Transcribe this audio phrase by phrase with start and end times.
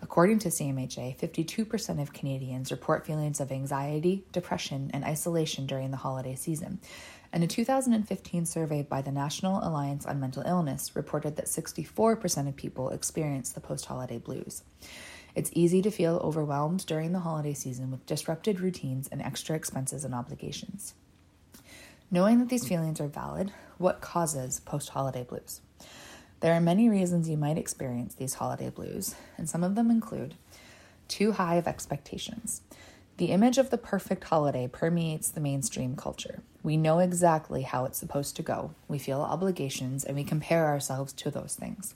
[0.00, 5.96] According to CMHA, 52% of Canadians report feelings of anxiety, depression, and isolation during the
[5.96, 6.78] holiday season.
[7.32, 12.54] And a 2015 survey by the National Alliance on Mental Illness reported that 64% of
[12.54, 14.62] people experience the post holiday blues.
[15.34, 20.04] It's easy to feel overwhelmed during the holiday season with disrupted routines and extra expenses
[20.04, 20.94] and obligations.
[22.10, 25.60] Knowing that these feelings are valid, what causes post holiday blues?
[26.40, 30.34] There are many reasons you might experience these holiday blues, and some of them include
[31.06, 32.62] too high of expectations.
[33.18, 36.42] The image of the perfect holiday permeates the mainstream culture.
[36.62, 38.74] We know exactly how it's supposed to go.
[38.88, 41.94] We feel obligations and we compare ourselves to those things.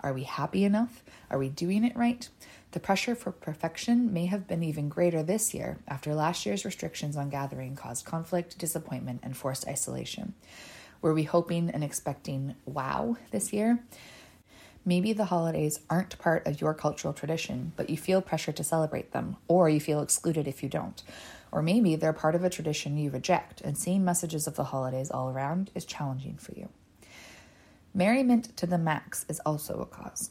[0.00, 1.02] Are we happy enough?
[1.30, 2.28] Are we doing it right?
[2.72, 7.18] The pressure for perfection may have been even greater this year after last year's restrictions
[7.18, 10.32] on gathering caused conflict, disappointment, and forced isolation.
[11.02, 13.84] Were we hoping and expecting wow this year?
[14.86, 19.12] Maybe the holidays aren't part of your cultural tradition, but you feel pressure to celebrate
[19.12, 21.02] them, or you feel excluded if you don't.
[21.52, 25.10] Or maybe they're part of a tradition you reject, and seeing messages of the holidays
[25.10, 26.70] all around is challenging for you.
[27.92, 30.30] Merriment to the max is also a cause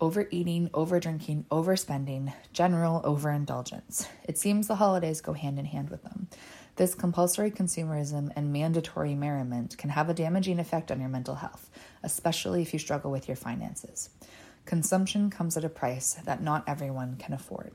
[0.00, 4.06] overeating, overdrinking, overspending, general overindulgence.
[4.24, 6.28] It seems the holidays go hand in hand with them.
[6.76, 11.68] This compulsory consumerism and mandatory merriment can have a damaging effect on your mental health,
[12.02, 14.10] especially if you struggle with your finances.
[14.64, 17.72] Consumption comes at a price that not everyone can afford.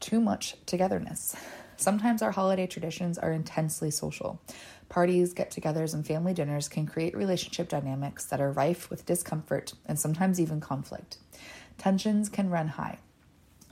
[0.00, 1.36] Too much togetherness.
[1.78, 4.42] Sometimes our holiday traditions are intensely social.
[4.88, 9.74] Parties, get togethers, and family dinners can create relationship dynamics that are rife with discomfort
[9.86, 11.18] and sometimes even conflict.
[11.78, 12.98] Tensions can run high.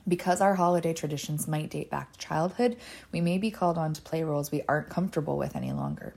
[0.06, 2.76] Because our holiday traditions might date back to childhood,
[3.10, 6.14] we may be called on to play roles we aren't comfortable with any longer.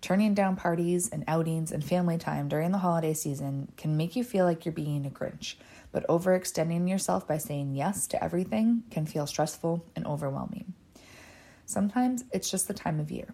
[0.00, 4.22] Turning down parties and outings and family time during the holiday season can make you
[4.22, 5.56] feel like you're being a Grinch,
[5.90, 10.72] but overextending yourself by saying yes to everything can feel stressful and overwhelming.
[11.70, 13.32] Sometimes it's just the time of year.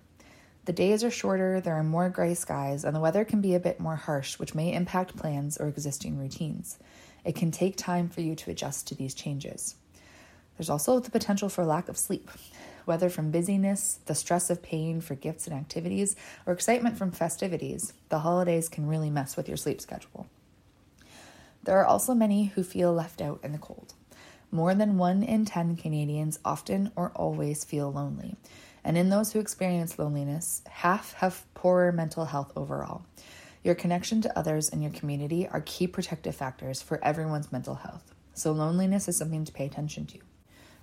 [0.66, 3.60] The days are shorter, there are more gray skies, and the weather can be a
[3.60, 6.78] bit more harsh, which may impact plans or existing routines.
[7.24, 9.76] It can take time for you to adjust to these changes.
[10.58, 12.30] There's also the potential for lack of sleep,
[12.84, 17.94] whether from busyness, the stress of paying for gifts and activities, or excitement from festivities.
[18.10, 20.26] The holidays can really mess with your sleep schedule.
[21.62, 23.94] There are also many who feel left out in the cold.
[24.50, 28.36] More than one in 10 Canadians often or always feel lonely.
[28.84, 33.04] And in those who experience loneliness, half have poorer mental health overall.
[33.64, 38.14] Your connection to others in your community are key protective factors for everyone's mental health.
[38.32, 40.18] So, loneliness is something to pay attention to.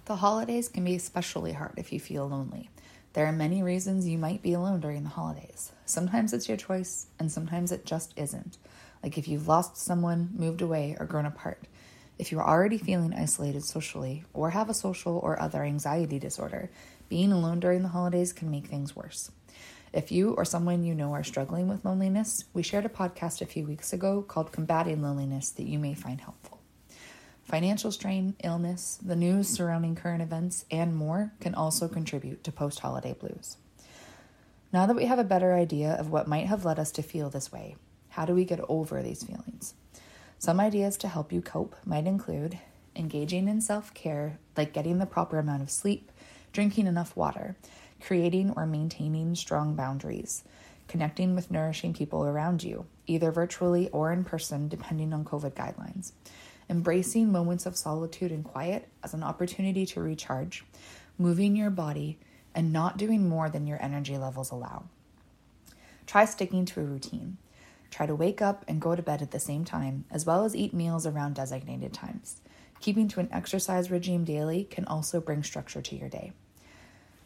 [0.06, 2.69] The holidays can be especially hard if you feel lonely.
[3.13, 5.71] There are many reasons you might be alone during the holidays.
[5.86, 8.57] Sometimes it's your choice, and sometimes it just isn't.
[9.01, 11.63] Like if you've lost someone, moved away, or grown apart.
[12.19, 16.69] If you're already feeling isolated socially or have a social or other anxiety disorder,
[17.10, 19.31] being alone during the holidays can make things worse.
[19.94, 23.45] If you or someone you know are struggling with loneliness, we shared a podcast a
[23.45, 26.60] few weeks ago called Combating Loneliness that you may find helpful.
[27.44, 32.80] Financial strain, illness, the news surrounding current events, and more can also contribute to post
[32.80, 33.57] holiday blues.
[34.71, 37.30] Now that we have a better idea of what might have led us to feel
[37.30, 37.75] this way,
[38.09, 39.75] how do we get over these feelings?
[40.44, 42.60] Some ideas to help you cope might include
[42.98, 46.12] engaging in self care, like getting the proper amount of sleep,
[46.51, 47.56] drinking enough water,
[48.01, 50.44] creating or maintaining strong boundaries,
[50.90, 56.12] connecting with nourishing people around you, either virtually or in person, depending on COVID guidelines,
[56.69, 60.66] embracing moments of solitude and quiet as an opportunity to recharge,
[61.18, 62.18] moving your body,
[62.54, 64.84] and not doing more than your energy levels allow.
[66.06, 67.38] Try sticking to a routine.
[67.94, 70.56] Try to wake up and go to bed at the same time, as well as
[70.56, 72.42] eat meals around designated times.
[72.80, 76.34] Keeping to an exercise regime daily can also bring structure to your day.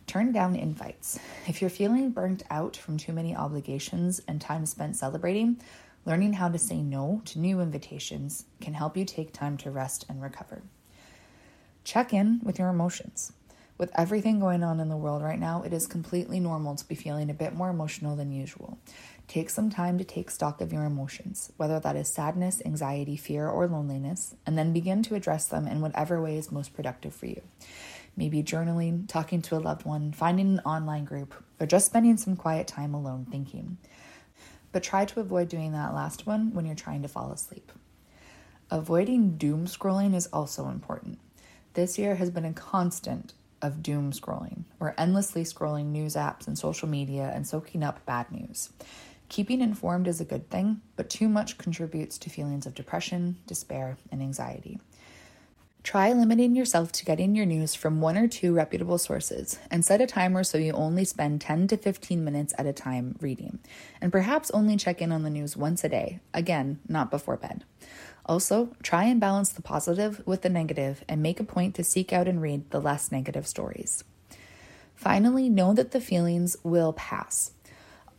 [0.07, 1.19] Turn down invites.
[1.47, 5.61] If you're feeling burnt out from too many obligations and time spent celebrating,
[6.05, 10.03] learning how to say no to new invitations can help you take time to rest
[10.09, 10.63] and recover.
[11.85, 13.31] Check in with your emotions.
[13.77, 16.95] With everything going on in the world right now, it is completely normal to be
[16.95, 18.79] feeling a bit more emotional than usual.
[19.27, 23.47] Take some time to take stock of your emotions, whether that is sadness, anxiety, fear,
[23.47, 27.27] or loneliness, and then begin to address them in whatever way is most productive for
[27.27, 27.41] you.
[28.15, 32.35] Maybe journaling, talking to a loved one, finding an online group, or just spending some
[32.35, 33.77] quiet time alone thinking.
[34.71, 37.71] But try to avoid doing that last one when you're trying to fall asleep.
[38.71, 41.19] Avoiding doom scrolling is also important.
[41.73, 44.63] This year has been a constant of doom scrolling.
[44.79, 48.69] We're endlessly scrolling news apps and social media and soaking up bad news.
[49.29, 53.97] Keeping informed is a good thing, but too much contributes to feelings of depression, despair,
[54.11, 54.79] and anxiety.
[55.83, 60.01] Try limiting yourself to getting your news from one or two reputable sources and set
[60.01, 63.59] a timer so you only spend 10 to 15 minutes at a time reading.
[64.01, 67.63] And perhaps only check in on the news once a day, again, not before bed.
[68.27, 72.11] Also, try and balance the positive with the negative and make a point to seek
[72.11, 74.03] out and read the less negative stories.
[74.95, 77.51] Finally, know that the feelings will pass.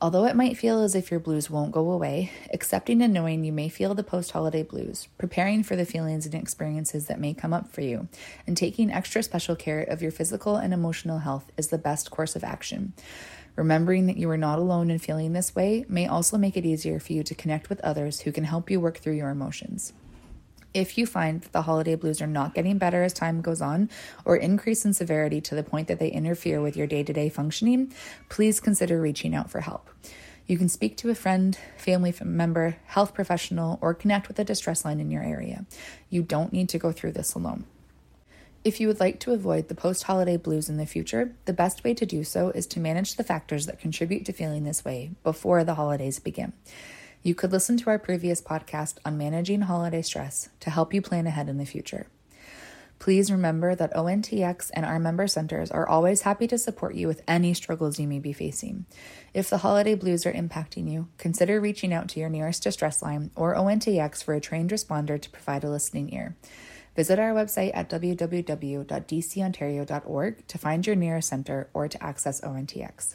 [0.00, 3.52] Although it might feel as if your blues won't go away, accepting and knowing you
[3.52, 7.52] may feel the post holiday blues, preparing for the feelings and experiences that may come
[7.52, 8.06] up for you,
[8.46, 12.36] and taking extra special care of your physical and emotional health is the best course
[12.36, 12.92] of action.
[13.58, 17.00] Remembering that you are not alone in feeling this way may also make it easier
[17.00, 19.92] for you to connect with others who can help you work through your emotions.
[20.72, 23.90] If you find that the holiday blues are not getting better as time goes on
[24.24, 27.28] or increase in severity to the point that they interfere with your day to day
[27.28, 27.92] functioning,
[28.28, 29.90] please consider reaching out for help.
[30.46, 34.84] You can speak to a friend, family member, health professional, or connect with a distress
[34.84, 35.66] line in your area.
[36.10, 37.64] You don't need to go through this alone.
[38.68, 41.84] If you would like to avoid the post holiday blues in the future, the best
[41.84, 45.12] way to do so is to manage the factors that contribute to feeling this way
[45.22, 46.52] before the holidays begin.
[47.22, 51.26] You could listen to our previous podcast on managing holiday stress to help you plan
[51.26, 52.08] ahead in the future.
[52.98, 57.22] Please remember that ONTX and our member centers are always happy to support you with
[57.26, 58.84] any struggles you may be facing.
[59.32, 63.30] If the holiday blues are impacting you, consider reaching out to your nearest distress line
[63.34, 66.36] or ONTX for a trained responder to provide a listening ear.
[66.98, 73.14] Visit our website at www.dcontario.org to find your nearest center or to access ONTX.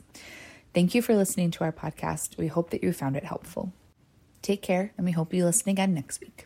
[0.73, 2.37] Thank you for listening to our podcast.
[2.37, 3.73] We hope that you found it helpful.
[4.41, 6.41] Take care, and we hope you listen again next week.